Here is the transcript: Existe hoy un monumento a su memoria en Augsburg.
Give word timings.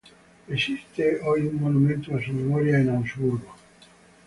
Existe 0.47 1.19
hoy 1.23 1.41
un 1.45 1.61
monumento 1.61 2.15
a 2.15 2.23
su 2.25 2.33
memoria 2.33 2.79
en 2.79 2.89
Augsburg. 2.89 3.43